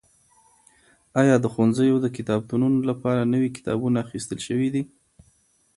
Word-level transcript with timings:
ایا 1.21 1.35
د 1.39 1.45
ښوونځیو 1.53 1.95
د 2.01 2.07
کتابتونونو 2.17 2.79
لپاره 2.89 3.29
نوي 3.33 3.49
کتابونه 3.57 3.97
اخیستل 4.05 4.39
شوي 4.47 4.69
دي؟ 4.73 4.83